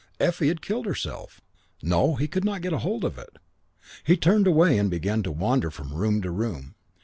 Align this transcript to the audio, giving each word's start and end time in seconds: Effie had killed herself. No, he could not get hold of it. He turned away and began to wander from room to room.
Effie 0.19 0.47
had 0.47 0.63
killed 0.63 0.87
herself. 0.87 1.41
No, 1.83 2.15
he 2.15 2.27
could 2.27 2.43
not 2.43 2.63
get 2.63 2.73
hold 2.73 3.03
of 3.05 3.19
it. 3.19 3.37
He 4.03 4.17
turned 4.17 4.47
away 4.47 4.79
and 4.79 4.89
began 4.89 5.21
to 5.21 5.31
wander 5.31 5.69
from 5.69 5.93
room 5.93 6.23
to 6.23 6.31
room. 6.31 6.73